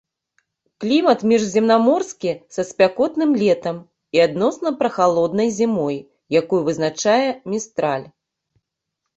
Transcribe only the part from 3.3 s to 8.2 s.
летам і адносна прахалоднай зімой, якую вызначае містраль.